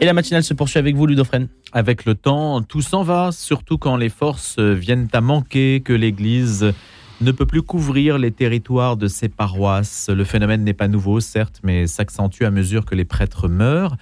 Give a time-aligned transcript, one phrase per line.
[0.00, 1.48] Et la matinale se poursuit avec vous, Ludofren.
[1.72, 6.72] Avec le temps, tout s'en va, surtout quand les forces viennent à manquer, que l'Église
[7.20, 10.08] ne peut plus couvrir les territoires de ses paroisses.
[10.08, 13.96] Le phénomène n'est pas nouveau, certes, mais s'accentue à mesure que les prêtres meurent.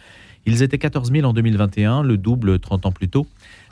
[0.44, 3.26] Ils étaient 14 000 en 2021, le double 30 ans plus tôt.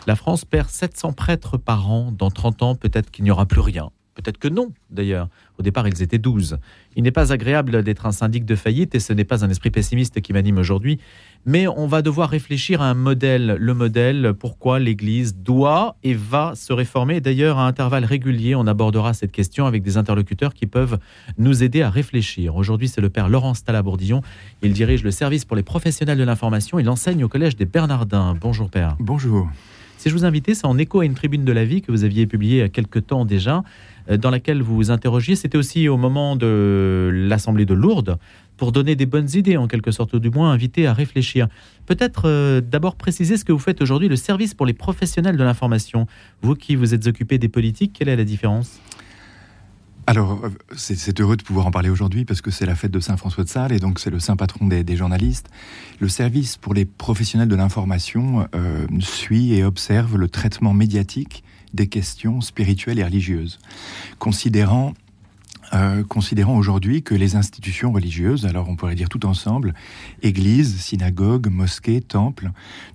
[0.06, 2.11] La France perd 700 prêtres par an.
[2.11, 3.91] Dans 30 ans, peut-être qu'il n'y aura plus rien.
[4.15, 5.29] Peut-être que non, d'ailleurs.
[5.59, 6.59] Au départ, ils étaient 12.
[6.96, 9.71] Il n'est pas agréable d'être un syndic de faillite et ce n'est pas un esprit
[9.71, 10.99] pessimiste qui m'anime aujourd'hui.
[11.46, 13.57] Mais on va devoir réfléchir à un modèle.
[13.58, 17.21] Le modèle, pourquoi l'Église doit et va se réformer.
[17.21, 20.99] D'ailleurs, à intervalles réguliers, on abordera cette question avec des interlocuteurs qui peuvent
[21.36, 22.57] nous aider à réfléchir.
[22.57, 24.22] Aujourd'hui, c'est le père Laurence Talabourdillon.
[24.63, 26.79] Il dirige le service pour les professionnels de l'information.
[26.79, 28.36] Il enseigne au Collège des Bernardins.
[28.41, 28.96] Bonjour, père.
[29.00, 29.49] Bonjour.
[30.05, 32.05] Si je vous invitais, c'est en écho à une tribune de la vie que vous
[32.05, 33.62] aviez publiée il y a quelque temps déjà.
[34.11, 35.36] Euh, dans laquelle vous vous interrogiez.
[35.36, 38.19] C'était aussi au moment de l'Assemblée de Lourdes
[38.56, 41.48] pour donner des bonnes idées, en quelque sorte, ou du moins inviter à réfléchir.
[41.86, 45.42] Peut-être euh, d'abord préciser ce que vous faites aujourd'hui, le service pour les professionnels de
[45.42, 46.06] l'information.
[46.42, 48.78] Vous qui vous êtes occupé des politiques, quelle est la différence?
[50.06, 53.00] Alors, euh, c'est heureux de pouvoir en parler aujourd'hui parce que c'est la fête de
[53.00, 55.48] Saint-François de Sales et donc c'est le saint patron des, journalistes.
[55.98, 58.47] Le service pour les professionnels de l'information
[59.00, 61.42] suit et observe le traitement médiatique
[61.75, 63.58] des questions spirituelles et religieuses,
[64.19, 64.94] considérant
[65.72, 69.75] euh, considérant aujourd'hui que les institutions religieuses, alors on pourrait dire tout ensemble,
[70.22, 72.50] églises, synagogues, mosquées, temples,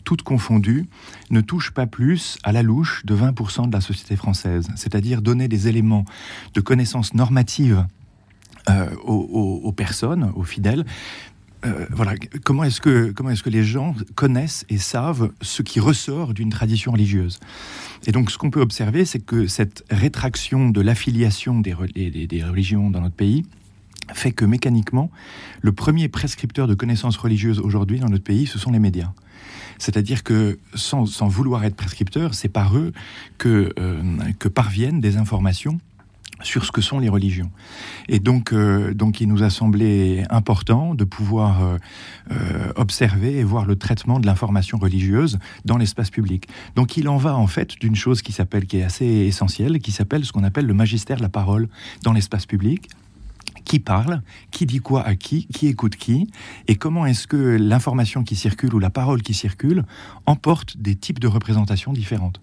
[0.05, 0.85] toutes confondues,
[1.29, 5.47] ne touchent pas plus à la louche de 20% de la société française, c'est-à-dire donner
[5.47, 6.05] des éléments
[6.53, 7.85] de connaissances normatives
[8.69, 10.85] euh, aux, personnes, aux fidèles,
[11.65, 12.13] euh, voilà,
[12.45, 16.49] comment est-ce que comment est-ce que les gens connaissent et savent ce qui ressort d'une
[16.49, 17.39] tradition religieuse?
[18.07, 21.75] Et donc, ce qu'on peut observer, c'est que cette rétraction de l'affiliation des,
[22.27, 23.45] des, religions dans notre pays
[24.13, 25.11] fait que mécaniquement,
[25.61, 29.11] le premier prescripteur de connaissances religieuses aujourd'hui dans notre pays, ce sont les médias.
[29.77, 32.91] C'est-à-dire que sans, vouloir être prescripteur, c'est par eux
[33.37, 34.01] que, euh,
[34.39, 35.79] que parviennent des informations
[36.41, 37.51] sur ce que sont les religions.
[38.07, 41.77] Et donc, euh, donc il nous a semblé important de pouvoir euh,
[42.31, 46.47] euh, observer et voir le traitement de l'information religieuse dans l'espace public.
[46.75, 49.91] Donc il en va en fait d'une chose qui s'appelle, qui est assez essentielle, qui
[49.91, 51.67] s'appelle ce qu'on appelle le magistère de la parole
[52.03, 52.89] dans l'espace public
[53.69, 56.27] qui parle, qui dit quoi à qui, qui écoute qui,
[56.67, 59.83] et comment est-ce que l'information qui circule ou la parole qui circule
[60.25, 62.41] emporte des types de représentations différentes.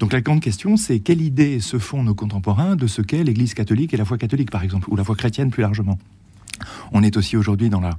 [0.00, 3.52] Donc la grande question, c'est quelle idée se font nos contemporains de ce qu'est l'Église
[3.52, 5.98] catholique et la foi catholique, par exemple, ou la foi chrétienne plus largement?
[6.92, 7.90] On est aussi aujourd'hui dans la,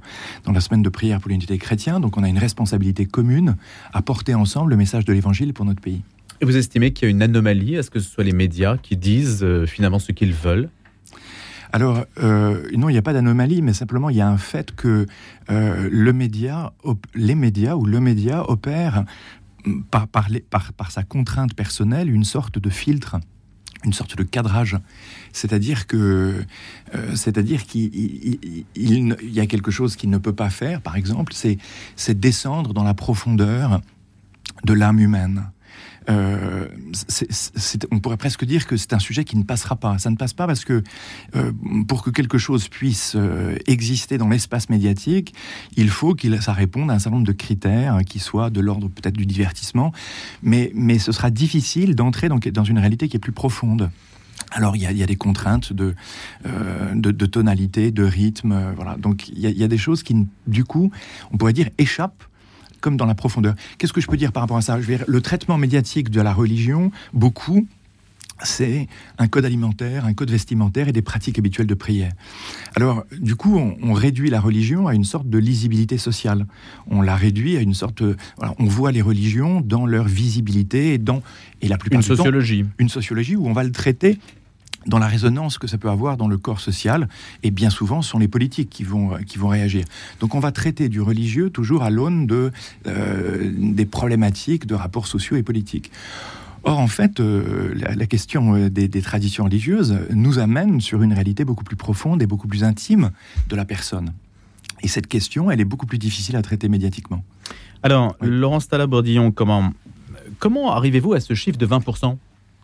[0.42, 3.54] dans la semaine de prière pour l'unité chrétienne, donc on a une responsabilité commune
[3.92, 6.02] à porter ensemble le message de l'Évangile pour notre pays.
[6.40, 8.76] Et vous estimez qu'il y a une anomalie à ce que ce soit les médias
[8.76, 10.68] qui disent euh, finalement ce qu'ils veulent?
[11.76, 14.74] Alors, euh, non, il n'y a pas d'anomalie, mais simplement il y a un fait
[14.74, 15.06] que
[15.50, 16.72] euh, le média,
[17.14, 19.04] les médias ou le média opère
[19.66, 23.16] mm, par, sa contrainte personnelle une sorte de filtre
[23.84, 24.78] une sorte de cadrage,
[25.34, 26.44] c'est-à-dire euh,
[27.14, 32.72] c'est-à-dire qu'il y a quelque chose qu'il ne peut pas faire, par exemple, c'est descendre
[32.72, 33.82] dans la profondeur
[34.64, 35.50] de l'âme humaine.
[36.08, 36.68] Euh,
[37.90, 39.98] on pourrait presque dire que c'est un sujet qui ne passera pas.
[39.98, 40.82] Ça ne passe pas parce que
[41.34, 41.52] euh,
[41.88, 45.34] pour que quelque chose puisse euh, exister dans l'espace médiatique,
[45.76, 48.88] il faut qu'il ça réponde à un certain nombre de critères qui soient de l'ordre
[48.88, 49.92] peut-être du divertissement,
[50.42, 53.90] mais, mais ce sera difficile d'entrer dans, dans une réalité qui est plus profonde.
[54.52, 55.94] Alors il y, a, des contraintes de,
[56.44, 58.96] de, tonalité, de rythme, voilà.
[58.96, 60.92] Donc il y, a, des choses qui, du coup,
[61.32, 62.22] on pourrait dire échappent
[62.86, 63.56] comme dans la profondeur.
[63.78, 64.80] Qu'est-ce que je peux dire par rapport à ça?
[64.80, 67.66] Je veux dire, Le traitement médiatique de la religion, beaucoup,
[68.44, 68.86] c'est
[69.18, 72.12] un code alimentaire, un code vestimentaire et des pratiques habituelles de prière.
[72.76, 76.46] Alors, du coup, on, réduit la religion à une sorte de lisibilité sociale.
[76.88, 78.04] On la réduit à une sorte,
[78.36, 81.22] voilà, on voit les religions dans leur visibilité et dans
[81.62, 84.16] et la plupart une sociologie, une sociologie où on va le traiter
[84.86, 87.08] dans la résonance que ça peut avoir dans le corps social,
[87.42, 89.84] et bien souvent, ce sont les politiques qui vont, euh, qui vont réagir.
[90.20, 92.50] Donc on va traiter du religieux toujours à l'aune de,
[92.86, 95.90] euh, des problématiques de rapports sociaux et politiques.
[96.64, 101.44] Or, en fait, euh, la, question des, des, traditions religieuses nous amène sur une réalité
[101.44, 103.10] beaucoup plus profonde et beaucoup plus intime
[103.48, 104.12] de la personne.
[104.82, 107.22] Et cette question, elle est beaucoup plus difficile à traiter médiatiquement.
[107.84, 109.70] Alors, Laurence Talabordillon, comment,
[110.40, 112.16] comment arrivez-vous à ce chiffre de 20%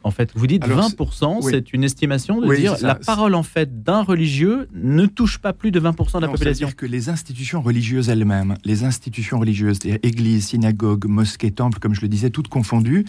[0.04, 0.32] en fait.
[0.34, 5.06] Vous dites 20%, c'est une estimation de dire la parole en fait d'un religieux ne
[5.06, 6.34] touche pas plus de 20% de la population.
[6.42, 12.00] C'est-à-dire que les institutions religieuses elles-mêmes, les institutions religieuses, églises, synagogues, mosquées, temples, comme je
[12.00, 13.04] le disais, toutes confondues,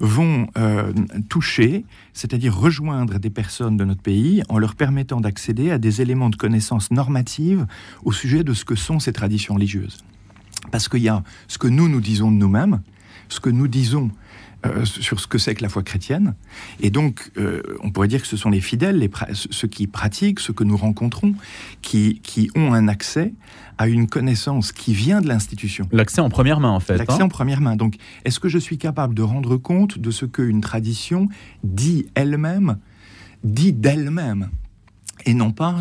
[0.00, 0.92] vont euh,
[1.28, 6.30] toucher, c'est-à-dire rejoindre des personnes de notre pays en leur permettant d'accéder à des éléments
[6.30, 7.66] de connaissance normative
[8.04, 9.98] au sujet de ce que sont ces traditions religieuses.
[10.70, 12.80] Parce qu'il y a ce que nous nous disons de nous-mêmes,
[13.28, 14.10] ce que nous disons
[14.66, 16.34] euh, sur ce que c'est que la foi chrétienne.
[16.80, 20.40] Et donc, euh, on pourrait dire que ce sont les fidèles, les ceux qui pratiquent,
[20.40, 21.34] ceux que nous rencontrons,
[21.82, 23.34] qui, qui ont un accès
[23.78, 25.88] à une connaissance qui vient de l'institution.
[25.92, 26.96] L'accès en première main, en fait.
[26.96, 27.26] L'accès hein.
[27.26, 27.76] en première main.
[27.76, 31.28] Donc, est-ce que je suis capable de rendre compte de ce qu'une tradition
[31.62, 32.78] dit elle-même,
[33.42, 34.50] dit d'elle-même
[35.26, 35.76] Et non pas,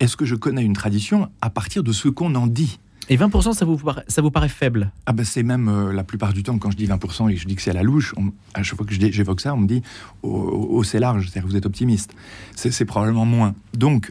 [0.00, 2.78] est-ce que je connais une tradition à partir de ce qu'on en dit?
[3.08, 4.90] Et 20%, ça vous, paraît, ça vous paraît faible?
[5.06, 7.46] Ah ben c'est même euh, la plupart du temps, quand je dis 20% et je
[7.46, 8.14] dis que c'est à la louche,
[8.54, 9.82] à chaque fois que j'évoque ça, on me dit
[10.22, 12.14] oh, oh c'est large, c'est-à-dire que vous êtes optimiste.
[12.54, 13.54] C'est probablement moins.
[13.74, 14.10] Donc,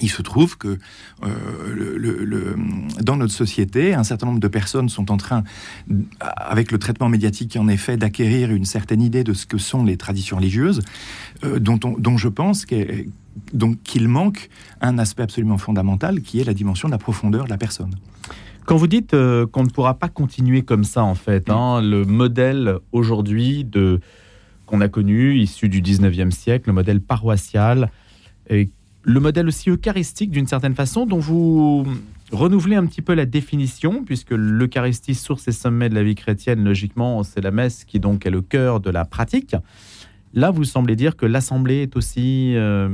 [0.00, 0.78] il se trouve que
[1.22, 1.28] euh,
[1.74, 2.56] le,
[3.00, 5.44] dans notre société, un certain nombre de personnes sont en train,
[6.20, 9.96] avec le traitement médiatique en effet, d'acquérir une certaine idée de ce que sont les
[9.96, 10.82] traditions religieuses,
[11.44, 14.48] euh, dont, dont je pense qu'il manque
[14.80, 17.94] un aspect absolument fondamental qui est la dimension de la profondeur de la personne.
[18.66, 22.04] Quand vous dites euh, qu'on ne pourra pas continuer comme ça, en fait, hein, le
[22.04, 24.00] modèle aujourd'hui de
[24.66, 27.90] qu'on a connu, issu du 19e siècle, le modèle paroissial,
[28.48, 28.70] et
[29.04, 31.86] le modèle aussi eucharistique d'une certaine façon, dont vous
[32.32, 36.64] renouvelez un petit peu la définition, puisque l'Eucharistie, source et sommet de la vie chrétienne,
[36.64, 39.54] logiquement, c'est la messe qui donc est le cœur de la pratique.
[40.32, 42.88] Là, vous semblez dire que l'Assemblée est aussi euh,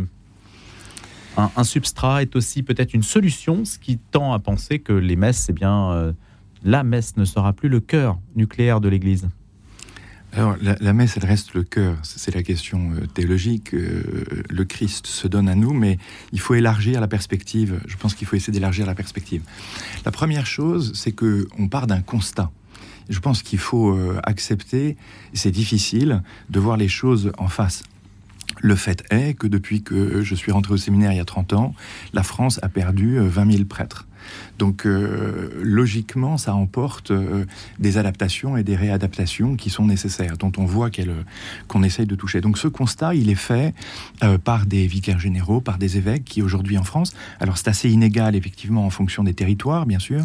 [1.37, 5.47] un, substrat, est aussi peut-être une solution, ce qui tend à penser que les messes,
[5.49, 6.13] eh bien, euh,
[6.65, 9.29] la messe ne sera plus le cœur nucléaire de l'Église.
[10.33, 11.97] Alors, la, messe, elle reste le cœur.
[12.03, 13.75] C'est la question euh, théologique.
[13.75, 14.03] Euh,
[14.49, 15.99] le Christ se donne à nous, mais
[16.33, 17.81] il faut élargir la perspective.
[17.87, 19.43] Je pense qu'il faut essayer d'élargir la perspective.
[20.05, 22.51] La première chose, c'est que on part d'un constat.
[23.09, 24.97] Je pense qu'il faut euh, accepter,
[25.35, 27.83] c'est difficile, de voir les choses en face.
[28.61, 31.55] Le fait est que depuis que je suis rentré au séminaire il y a 30
[31.55, 31.75] ans,
[32.13, 34.07] la France a perdu 20 000 prêtres.
[34.61, 37.47] Donc euh, logiquement, ça emporte euh,
[37.79, 40.91] des adaptations et des réadaptations qui sont nécessaires, dont on voit
[41.67, 42.43] qu'on essaye de toucher.
[42.43, 43.75] Donc ce constat, il est fait
[44.23, 47.89] euh, par des vicaires généraux, par des évêques qui aujourd'hui en France, alors c'est assez
[47.89, 50.25] inégal effectivement en fonction des territoires, bien sûr,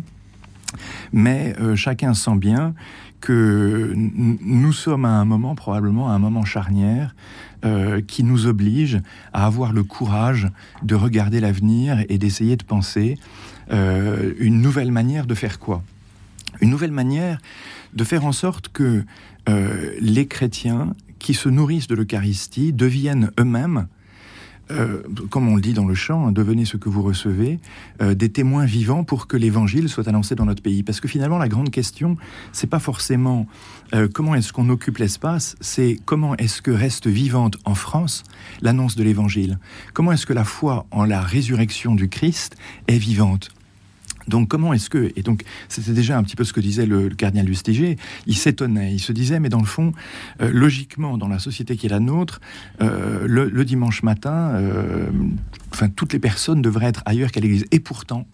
[1.14, 2.74] mais chacun sent bien
[3.22, 7.16] que nous sommes à un moment, probablement à un moment charnière,
[8.08, 9.00] qui nous oblige
[9.32, 10.50] à avoir le courage
[10.84, 13.18] de regarder l'avenir et d'essayer de penser
[13.72, 15.84] euh, une nouvelle manière de faire quoi?
[16.62, 17.40] Une nouvelle manière
[17.94, 19.04] de faire en sorte que
[19.50, 23.88] euh, les chrétiens qui se nourrissent de l'Eucharistie deviennent eux-mêmes
[24.72, 27.60] euh, comme on le dit dans le chant, hein, devenez ce que vous recevez,
[28.04, 30.82] des témoins vivants pour que l'évangile soit annoncé dans notre pays.
[30.82, 32.18] Parce que finalement, la grande question,
[32.52, 33.46] c'est pas forcément
[34.16, 38.24] comment est-ce qu'on occupe l'espace, c'est comment est-ce que reste vivante en France
[38.64, 39.60] l'annonce de l'évangile?
[39.94, 42.58] Comment est-ce que la foi en la résurrection du Christ
[42.88, 43.55] est vivante?
[44.28, 47.10] Donc comment est-ce que et donc c'était déjà un petit peu ce que disait le,
[47.10, 47.98] cardinal Lustiger.
[48.26, 49.92] Il s'étonnait, il se disait mais dans le fond,
[50.42, 52.42] euh, logiquement dans la société qui est la nôtre,
[52.82, 55.10] euh, le, dimanche matin, euh,
[55.72, 57.66] enfin toutes les personnes devraient être ailleurs qu'à l'église.
[57.72, 58.28] Et pourtant,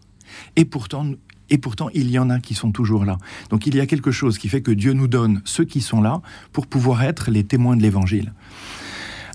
[0.55, 1.07] et pourtant.
[1.53, 3.17] Et pourtant, il y en a qui sont toujours là.
[3.49, 6.01] Donc il y a quelque chose qui fait que Dieu nous donne ceux qui sont
[6.01, 6.21] là
[6.53, 8.31] pour pouvoir être les témoins de l'Évangile.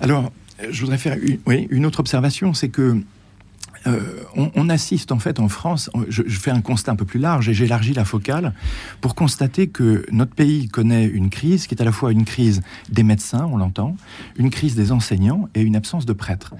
[0.00, 0.32] Alors,
[0.70, 3.02] je voudrais faire oui, une autre observation, c'est que
[3.86, 4.00] euh,
[4.34, 7.54] on, assiste en fait en France, je, fais un constat un peu plus large et
[7.54, 8.52] j'élargis la focale
[9.00, 12.62] pour constater que notre pays connaît une crise qui est à la fois une crise
[12.88, 13.96] des médecins, on l'entend,
[14.36, 16.54] une crise des enseignants et une absence de prêtres.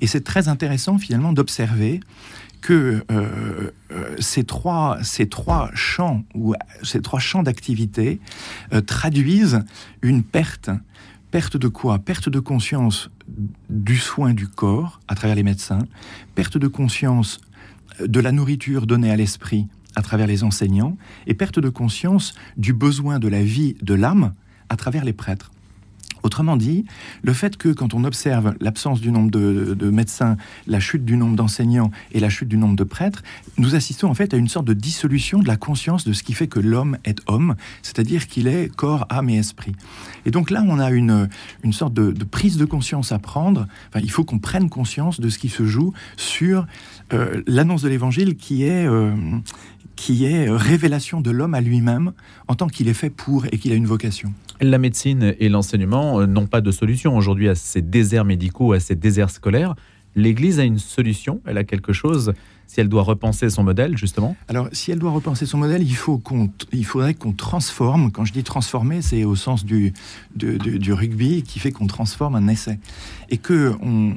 [0.00, 2.00] Et c'est très intéressant finalement d'observer
[2.60, 8.20] que euh, euh, ces, trois, ces trois champs ou ces trois champs d'activité
[8.86, 9.64] traduisent
[10.02, 10.70] une perte
[11.32, 11.98] Perte de quoi?
[11.98, 13.08] Perte de conscience
[13.70, 15.78] du soin du corps à travers les médecins,
[16.34, 17.40] perte de conscience
[18.04, 22.74] de la nourriture donnée à l'esprit à travers les enseignants, et perte de conscience du
[22.74, 24.34] besoin de la vie de l'âme
[24.68, 25.50] à travers les prêtres.
[26.22, 26.84] Autrement dit,
[27.22, 30.36] le fait que quand on observe l'absence du nombre de, médecins,
[30.66, 33.22] la chute du nombre d'enseignants et la chute du nombre de prêtres,
[33.58, 36.32] nous assistons en fait à une sorte de dissolution de la conscience de ce qui
[36.32, 39.72] fait que l'homme est homme, c'est-à-dire qu'il est corps, âme et esprit.
[40.24, 41.28] Et donc là, on a une,
[41.64, 43.66] une sorte de, prise de conscience à prendre.
[43.88, 46.66] Enfin, il faut qu'on prenne conscience de ce qui se joue sur
[47.12, 49.12] euh, l'annonce de l'évangile qui est, euh,
[50.02, 52.10] qui est révélation de l'homme à lui-même
[52.48, 54.32] en tant qu'il est fait pour et qu'il a une vocation.
[54.60, 58.80] La médecine et l'enseignement euh, n'ont pas de solution aujourd'hui à ces déserts médicaux, à
[58.80, 59.76] ces déserts scolaires.
[60.16, 62.32] L'Église a une solution, elle a quelque chose.
[62.72, 65.94] Si elle doit repenser son modèle, justement Alors, si elle doit repenser son modèle, il,
[65.94, 68.10] faut qu'on, il faudrait qu'on transforme.
[68.10, 69.92] Quand je dis transformer, c'est au sens du,
[70.34, 72.78] du rugby qui fait qu'on transforme un essai.
[73.28, 74.14] Et que on,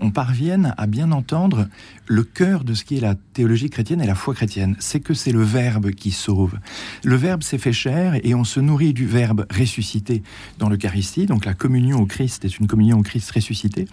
[0.00, 1.68] on, parvienne à bien entendre
[2.06, 4.76] le cœur de ce qui est la théologie chrétienne et la foi chrétienne.
[4.78, 6.58] C'est que c'est le Verbe qui sauve.
[7.04, 10.22] Le Verbe s'est fait chair et on se nourrit du Verbe ressuscité
[10.58, 11.26] dans l'Eucharistie.
[11.26, 13.86] Donc la communion au Christ est une communion au Christ ressuscité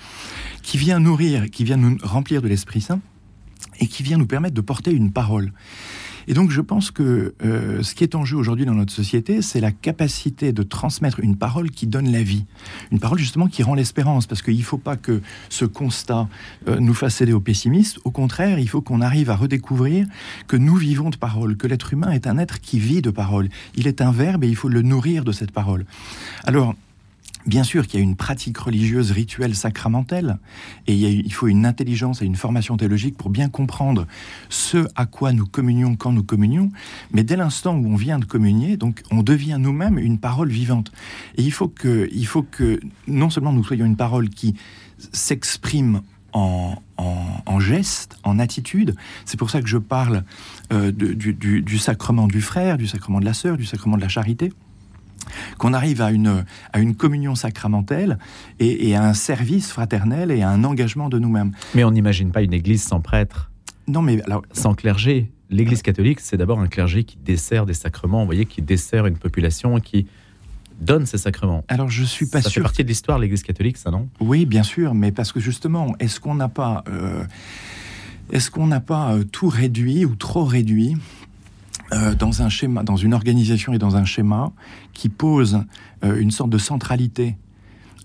[0.61, 3.01] qui vient nourrir, qui vient nous remplir de l'Esprit Saint
[3.79, 5.51] et qui vient nous permettre de porter une parole.
[6.27, 9.41] Et donc je pense que euh, ce qui est en jeu aujourd'hui dans notre société,
[9.41, 12.45] c'est la capacité de transmettre une parole qui donne la vie,
[12.91, 16.27] une parole justement qui rend l'espérance, parce qu'il ne faut pas que ce constat
[16.67, 20.07] euh, nous fasse céder au pessimisme, au contraire, il faut qu'on arrive à redécouvrir
[20.47, 23.49] que nous vivons de parole, que l'être humain est un être qui vit de parole,
[23.75, 25.85] il est un verbe et il faut le nourrir de cette parole.
[26.45, 26.75] Alors,
[27.45, 30.38] Bien sûr qu'il y a une pratique religieuse rituelle sacramentelle,
[30.88, 34.07] et il, faut une intelligence et une formation théologique pour bien comprendre
[34.50, 36.71] ce à quoi nous communions quand nous communions,
[37.12, 40.91] mais dès l'instant où on vient de communier, donc on devient nous-mêmes une parole vivante.
[41.35, 44.55] Et il faut que, il faut que non seulement nous soyons une parole qui
[45.12, 48.95] s'exprime en, en, geste, en attitude.
[49.25, 50.23] C'est pour ça que je parle
[50.71, 54.09] euh, du, du, sacrement du frère, du sacrement de la sœur, du sacrement de la
[54.09, 54.51] charité
[55.57, 58.17] qu'on arrive à une, à une communion sacramentelle
[58.59, 61.51] et, à un service fraternel et à un engagement de nous-mêmes.
[61.75, 63.51] Mais on n'imagine pas une église sans prêtre.
[63.87, 64.43] Non, mais alors...
[64.51, 65.31] Sans clergé.
[65.49, 69.17] L'église catholique, c'est d'abord un clergé qui dessert des sacrements, vous voyez, qui dessert une
[69.17, 70.07] population qui
[70.81, 71.63] donne ces sacrements.
[71.67, 72.49] Alors je suis pas sûr.
[72.49, 74.09] Ça fait partie de l'histoire de l'Église catholique, ça non?
[74.19, 77.23] Oui, bien sûr, mais parce que justement, est-ce qu'on n'a pas, euh,
[78.31, 80.95] est-ce qu'on n'a pas euh, tout réduit ou trop réduit
[81.93, 84.51] euh, dans un schéma, dans une organisation et dans un schéma
[84.93, 85.63] qui pose
[86.03, 87.35] euh, une sorte de centralité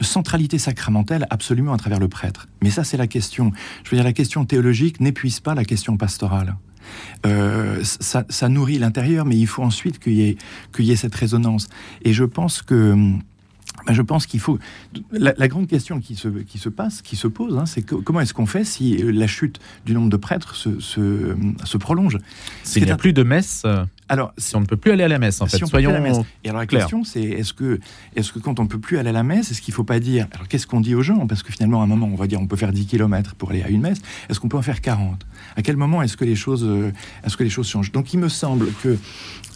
[0.00, 2.46] centralité sacramentelle absolument à travers le prêtre.
[2.62, 3.52] Mais ça, c'est la question.
[3.82, 6.56] Je veux dire, la question théologique n'épuise pas la question pastorale.
[7.26, 11.68] Euh, ça, nourrit l'intérieur, mais il faut ensuite qu'il y, ait, cette résonance.
[12.02, 13.18] Et je pense que ben,
[13.92, 14.58] je pense qu'il faut.
[15.12, 18.34] La, grande question qui se, qui se passe, qui se pose, hein, c'est comment est-ce
[18.34, 22.18] qu'on fait si la chute du nombre de prêtres se, se, se prolonge?
[22.64, 25.08] S'il n'y a plus de messe euh, alors, si on ne peut plus aller à
[25.08, 26.00] la messe, en fait, soyons la
[26.42, 27.78] Et alors la question, c'est est-ce que,
[28.16, 29.84] est-ce que quand on ne peut plus aller à la messe, est-ce qu'il ne faut
[29.84, 31.26] pas dire, alors qu'est-ce qu'on dit aux gens?
[31.26, 33.50] Parce que finalement, à un moment, on va dire, on peut faire 10 km pour
[33.50, 34.00] aller à une messe.
[34.30, 35.26] Est-ce qu'on peut en faire 40
[35.56, 36.90] À quel moment est-ce que les choses, euh,
[37.24, 37.92] est-ce que les choses changent?
[37.92, 38.96] Donc, il me semble que euh,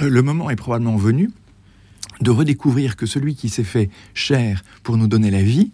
[0.01, 1.31] le moment est probablement venu
[2.23, 5.73] de redécouvrir que celui qui s'est fait chair pour nous donner la vie,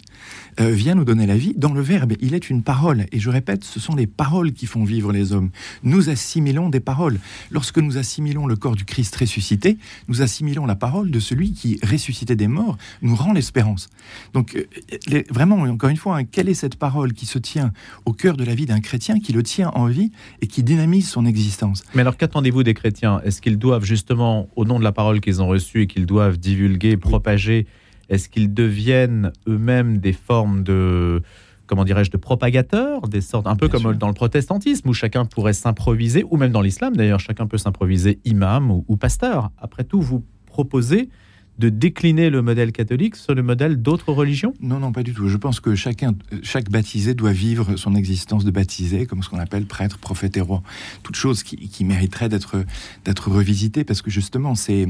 [0.61, 2.15] euh, vient nous donner la vie dans le Verbe.
[2.21, 3.07] Il est une parole.
[3.13, 5.51] Et je répète, ce sont les paroles qui font vivre les hommes.
[5.83, 7.19] Nous assimilons des paroles.
[7.51, 11.79] Lorsque nous assimilons le corps du Christ ressuscité, nous assimilons la parole de celui qui,
[11.83, 13.89] ressuscité des morts, nous rend l'espérance.
[14.35, 17.73] Donc, euh, vraiment, encore une fois, hein, quelle est cette parole qui se tient
[18.05, 21.09] au cœur de la vie d'un chrétien, qui le tient en vie et qui dynamise
[21.09, 21.85] son existence?
[21.95, 23.21] Mais alors, qu'attendez-vous des chrétiens?
[23.25, 26.39] Est-ce qu'ils doivent justement, au nom de la parole qu'ils ont reçue et qu'ils doivent
[26.39, 27.67] divulguer, propager,
[28.09, 31.23] est-ce qu'ils deviennent eux-mêmes des formes de
[31.69, 35.53] comment dirais-je, de propagateurs, des sortes, un peu comme dans le protestantisme, où chacun pourrait
[35.53, 39.51] s'improviser, ou même dans l'islam d'ailleurs, chacun peut s'improviser imam ou, pasteur.
[39.59, 41.11] Après tout, vous proposez
[41.59, 44.55] de décliner le modèle catholique sur le modèle d'autres religions?
[44.61, 45.29] Non, non, pas du tout.
[45.29, 49.41] Je pense que chacun, chaque baptisé doit vivre son existence de baptisé, comme ce qu'on
[49.41, 50.63] appelle prêtre, prophète et roi.
[51.03, 52.65] Toute chose qui, qui mériterait d'être,
[53.05, 54.87] d'être revisitée, parce que justement, c'est,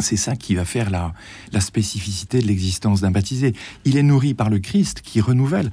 [0.00, 1.12] c'est ça qui va faire la,
[1.52, 3.54] la spécificité de l'existence d'un baptisé.
[3.84, 5.70] Il est nourri par le Christ qui renouvelle.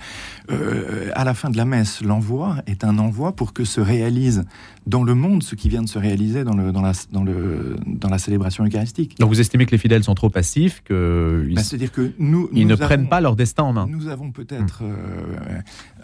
[0.51, 4.45] Euh, à la fin de la messe, l'envoi est un envoi pour que se réalise
[4.87, 7.75] dans le monde ce qui vient de se réaliser dans, le, dans, la, dans, le,
[7.85, 9.17] dans la célébration eucharistique.
[9.19, 12.67] Donc vous estimez que les fidèles sont trop passifs, que bah, c'est-à-dire que nous, ils
[12.67, 13.87] ne prennent pas leur destin en main.
[13.89, 14.87] Nous avons peut-être hmm.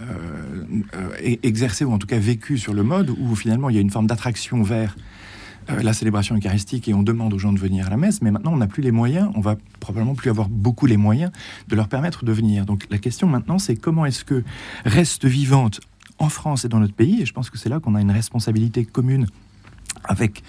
[0.01, 0.65] euh,
[0.95, 3.81] euh, exercé ou en tout cas vécu sur le mode où finalement il y a
[3.81, 4.95] une forme d'attraction vers
[5.69, 8.31] euh, la célébration eucharistique et on demande aux gens de venir à la messe, mais
[8.31, 11.31] maintenant on n'a plus les moyens, on va probablement plus avoir beaucoup les moyens
[11.67, 12.65] de leur permettre de venir.
[12.65, 14.43] Donc la question maintenant c'est comment est-ce que
[14.85, 15.81] reste vivante
[16.19, 18.11] en France et dans notre pays, et je pense que c'est là qu'on a une
[18.11, 19.27] responsabilité commune
[20.03, 20.43] avec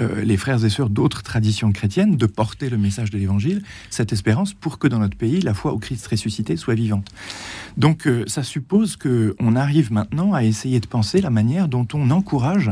[0.00, 4.12] euh, les frères et sœurs d'autres traditions chrétiennes, de porter le message de l'Évangile, cette
[4.12, 7.08] espérance, pour que dans notre pays, la foi au Christ ressuscité soit vivante.
[7.76, 12.10] Donc euh, ça suppose qu'on arrive maintenant à essayer de penser la manière dont on
[12.10, 12.70] encourage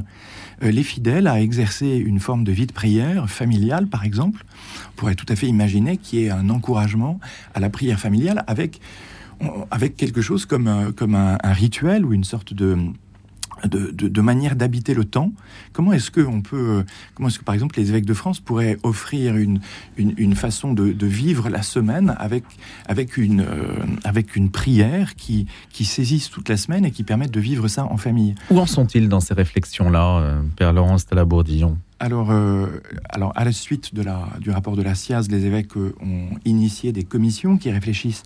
[0.63, 4.45] euh, les fidèles à exercer une forme de vie de prière familiale, par exemple.
[4.91, 7.19] On pourrait tout à fait imaginer qu'il y ait un encouragement
[7.55, 8.81] à la prière familiale avec,
[9.71, 12.79] avec quelque chose comme, comme un rituel ou une sorte de
[13.65, 15.33] de, manière d'habiter le temps.
[15.73, 16.85] Comment est-ce que on peut,
[17.15, 19.61] comment est-ce que par exemple les évêques de France pourraient offrir une,
[19.97, 22.45] une, façon de, vivre la semaine avec,
[22.87, 27.31] avec, une, euh, avec une prière qui, qui saisisse toute la semaine et qui permette
[27.31, 28.35] de vivre ça en famille?
[28.51, 31.79] Où en sont-ils dans ces réflexions-là, euh, Père Laurence Talabourdillon?
[31.99, 32.67] Alors, euh,
[33.09, 36.93] alors, à la suite de la, du rapport de la SIAZ, les évêques ont initié
[36.93, 38.25] des commissions qui réfléchissent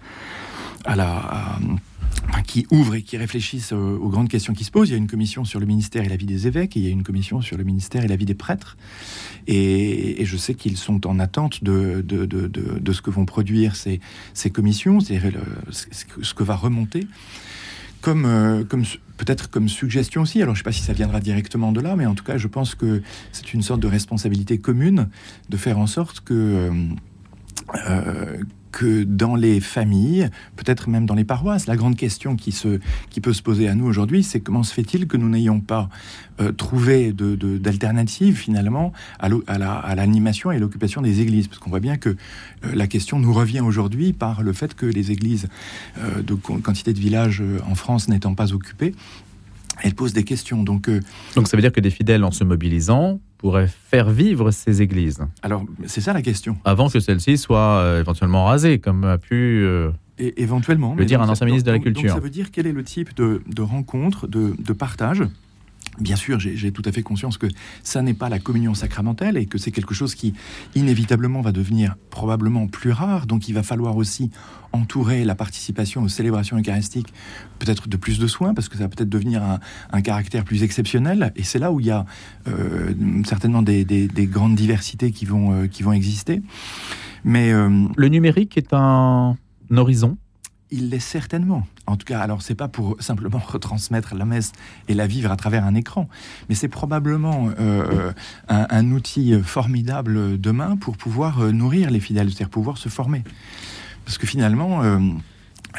[0.85, 1.59] à la,
[2.47, 4.89] qui ouvrent et qui réfléchissent aux, grandes questions qui se posent.
[4.89, 6.87] Il y a une commission sur le ministère et la vie des évêques, et il
[6.87, 8.77] y a une commission sur le ministère et la vie des prêtres.
[9.47, 13.77] Et, je sais qu'ils sont en attente de, de, de, de, ce que vont produire
[13.77, 14.01] ces,
[14.35, 15.33] ces commissions, c'est-à-dire
[15.71, 17.07] ce que va remonter.
[18.01, 18.85] Comme, euh, comme
[19.19, 21.97] peut-être comme suggestion aussi, alors je ne sais pas si ça viendra directement de là,
[21.97, 25.11] mais en tout cas, je pense que c'est une sorte de responsabilité commune
[25.51, 26.71] de faire en sorte que, euh,
[27.89, 28.39] euh,
[28.73, 33.21] que dans les familles, peut-être même dans les paroisses, la grande question qui, se, qui
[33.21, 35.89] peut se poser à nous aujourd'hui, c'est comment se fait-il que nous n'ayons pas
[36.41, 41.49] euh, trouvé d'alternatives de, finalement à l'animation et l'occupation des églises?
[41.49, 42.15] Parce qu'on voit bien que euh,
[42.75, 45.49] la question nous revient aujourd'hui par le fait que les églises
[45.99, 48.95] euh, de quantité de villages en France n'étant pas occupées,
[49.83, 50.63] elles posent des questions.
[50.63, 50.91] Donc,
[51.35, 55.21] Donc ça veut dire que des fidèles, en se mobilisant, pourrait faire vivre ces églises
[55.43, 56.59] Alors, c'est ça la question.
[56.65, 61.23] Avant que celles-ci soient euh, éventuellement rasées, comme a pu euh, Et éventuellement, le dire
[61.23, 62.03] un ancien ministre de la Culture.
[62.03, 65.25] Donc, ça veut dire quel est le type de, de rencontre, de, de partage
[65.99, 67.49] Bien sûr, j'ai tout à fait conscience que
[67.82, 70.35] ça n'est pas la communion sacramentelle et que c'est quelque chose qui
[70.75, 73.26] inévitablement va devenir probablement plus rare.
[73.26, 74.30] Donc il va falloir aussi
[74.73, 77.12] entourer la participation aux célébrations eucharistiques
[77.59, 79.42] peut-être de plus de soins parce que ça va peut-être devenir
[79.92, 81.32] un, caractère plus exceptionnel.
[81.37, 82.06] Et c'est là où il y a
[82.49, 82.94] euh,
[83.25, 83.85] certainement des,
[84.30, 86.40] grandes diversités qui vont, euh, exister.
[87.25, 89.37] Mais euh, le numérique est un
[89.75, 90.16] horizon
[90.71, 91.67] il l'est certainement.
[91.87, 94.53] En tout cas, alors c'est pas pour simplement retransmettre la messe
[94.89, 96.09] et la vivre à travers un écran,
[96.49, 98.12] mais c'est probablement euh,
[98.49, 103.23] un, outil formidable demain pour pouvoir euh, nourrir les fidèles, c'est-à-dire pouvoir se former.
[104.05, 104.99] Parce que finalement, euh,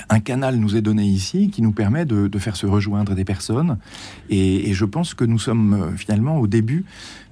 [0.09, 3.77] un canal nous est donné ici qui nous permet de, faire se rejoindre des personnes.
[4.29, 6.85] Et, je pense que nous sommes euh, finalement au début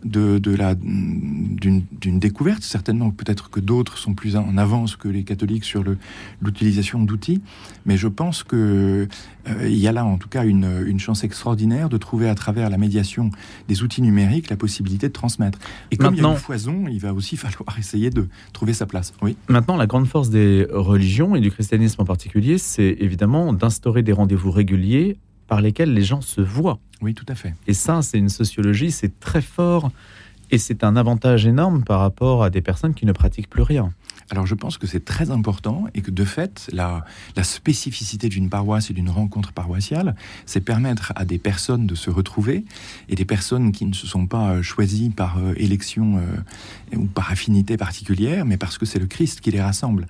[0.04, 2.64] de, la, d'une, découverte.
[2.64, 5.84] Certainement, peut-être que d'autres sont plus en avance que les catholiques sur
[6.42, 7.42] l'utilisation d'outils.
[7.86, 9.08] Mais je pense qu'il euh,
[9.64, 12.78] y a là, en tout cas, une, une, chance extraordinaire de trouver à travers la
[12.78, 13.32] médiation
[13.68, 15.60] des outils numériques la possibilité de transmettre.
[15.92, 18.86] Et comme il y a une foison, il va aussi falloir essayer de trouver sa
[18.86, 19.14] place.
[19.22, 19.38] Oui.
[19.48, 24.14] Maintenant, la grande force des religions et du christianisme en particulier, c'est évidemment d'instaurer des
[24.14, 26.80] rendez-vous réguliers par lesquels les gens se voient.
[27.02, 27.54] Oui, tout à fait.
[27.68, 29.92] Et ça, c'est une sociologie, c'est très fort
[30.52, 33.92] et c'est un avantage énorme par rapport à des personnes qui ne pratiquent plus rien.
[34.32, 37.04] Alors je pense que c'est très important et que de fait, la,
[37.36, 40.16] la spécificité d'une paroisse et d'une rencontre paroissiale,
[40.46, 42.64] c'est permettre à des personnes de se retrouver
[43.08, 47.06] et des personnes qui ne se sont pas euh, choisies par euh, élection euh, ou
[47.06, 50.08] par affinité particulière, mais parce que c'est le Christ qui les rassemble.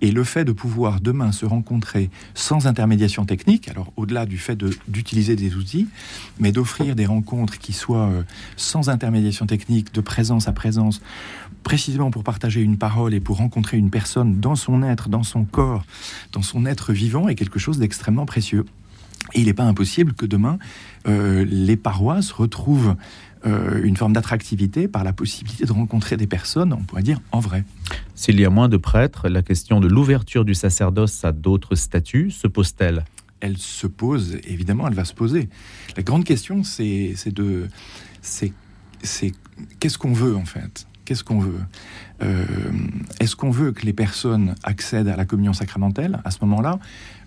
[0.00, 4.58] Et le fait de pouvoir demain se rencontrer sans intermédiation technique, alors au-delà du fait
[4.88, 5.88] d'utiliser des outils,
[6.38, 8.10] mais d'offrir des rencontres qui soient
[8.56, 11.02] sans intermédiation technique, de présence à présence,
[11.62, 15.44] précisément pour partager une parole et pour rencontrer une personne dans son être, dans son
[15.44, 15.84] corps,
[16.32, 18.64] dans son être vivant, est quelque chose d'extrêmement précieux.
[19.34, 20.58] Et il n'est pas impossible que demain,
[21.06, 22.96] euh, les paroisses retrouvent
[23.46, 27.40] euh, une forme d'attractivité par la possibilité de rencontrer des personnes, on pourrait dire, en
[27.40, 27.64] vrai.
[28.14, 32.30] S'il y a moins de prêtres, la question de l'ouverture du sacerdoce à d'autres statuts
[32.30, 33.04] se pose-t-elle?
[33.40, 35.48] Elle se pose, évidemment, elle va se poser.
[35.96, 37.68] La grande question, c'est de...
[38.22, 38.52] C'est
[39.78, 40.86] qu'est-ce qu'on veut, en fait?
[41.10, 41.58] Qu'est-ce qu'on veut
[42.22, 42.44] euh,
[43.18, 46.78] Est-ce qu'on veut que les personnes accèdent à la communion sacramentelle à ce moment-là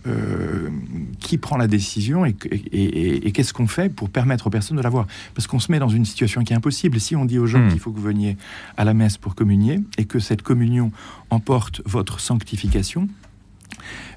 [0.08, 0.69] euh,
[1.19, 5.48] Qui prend la décision et, qu'est-ce qu'on fait pour permettre aux personnes de l'avoir Parce
[5.48, 6.98] qu'on se met dans une situation qui est impossible.
[6.98, 7.72] Si on dit aux gens hmm.
[7.72, 8.38] qu'il faut que vous veniez
[8.78, 10.93] à la messe pour communier et que cette communion
[11.30, 13.10] emporte votre sanctification,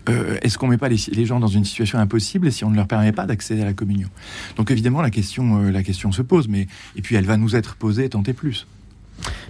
[0.09, 2.77] euh, est-ce qu'on ne met pas les, gens dans une situation impossible si on ne
[2.77, 4.11] leur permet pas d'accéder à la communion?
[4.55, 7.75] Donc évidemment, la question, la question se pose, mais et puis elle va nous être
[7.75, 8.69] posée tant et plus.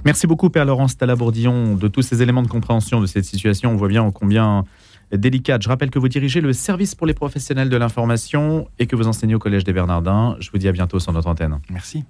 [0.06, 3.72] Merci beaucoup, Père Laurence Talabourdillon, de tous ces éléments de compréhension de cette situation.
[3.72, 4.64] On voit bien combien
[5.10, 5.62] délicate.
[5.62, 9.08] Je rappelle que vous dirigez le service pour les professionnels de l'information et que vous
[9.08, 10.36] enseignez au Collège des Bernardins.
[10.38, 11.58] Je vous dis à bientôt sur notre antenne.
[11.70, 12.04] Merci.